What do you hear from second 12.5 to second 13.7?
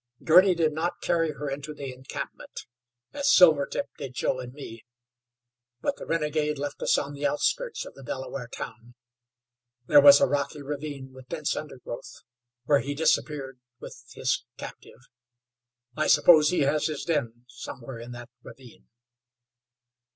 where he disappeared